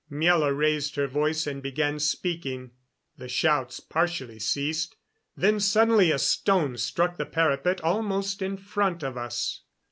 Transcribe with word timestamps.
Miela 0.11 0.51
raised 0.57 0.95
her 0.95 1.05
voice 1.05 1.45
and 1.45 1.61
began 1.61 1.99
speaking. 1.99 2.71
The 3.19 3.27
shouts 3.27 3.79
partially 3.79 4.39
ceased, 4.39 4.95
then 5.37 5.59
suddenly 5.59 6.09
a 6.09 6.17
stone 6.17 6.77
struck 6.77 7.17
the 7.17 7.25
parapet 7.27 7.79
almost 7.81 8.41
in 8.41 8.57
front 8.57 9.03
of 9.03 9.15
us. 9.15 9.61